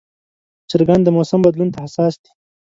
چرګان 0.69 0.99
د 1.03 1.07
موسم 1.15 1.39
بدلون 1.43 1.69
ته 1.73 1.77
حساس 1.85 2.13
دي. 2.23 2.29